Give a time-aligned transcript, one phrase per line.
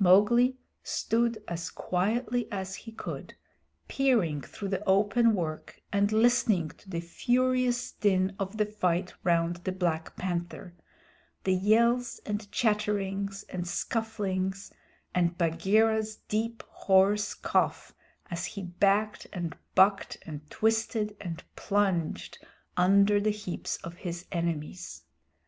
[0.00, 3.34] Mowgli stood as quietly as he could,
[3.86, 9.58] peering through the open work and listening to the furious din of the fight round
[9.62, 10.74] the Black Panther
[11.44, 14.72] the yells and chatterings and scufflings,
[15.14, 17.94] and Bagheera's deep, hoarse cough
[18.32, 22.44] as he backed and bucked and twisted and plunged
[22.76, 25.04] under the heaps of his enemies.